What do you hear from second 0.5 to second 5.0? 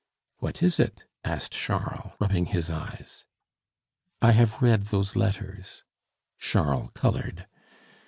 is it?" asked Charles, rubbing his eyes. "I have read